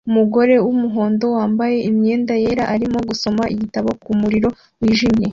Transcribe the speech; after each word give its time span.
Umugore 0.09 0.55
wumuhondo 0.65 1.25
wambaye 1.37 1.77
imyenda 1.89 2.33
yera 2.43 2.63
arimo 2.73 2.99
gusoma 3.09 3.43
igitabo 3.53 3.89
kumuriri 4.03 4.47
wijimye 4.81 5.27